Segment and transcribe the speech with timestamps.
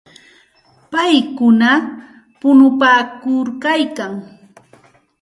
[0.91, 1.69] Paykuna
[2.39, 4.13] punupaakuykalkan.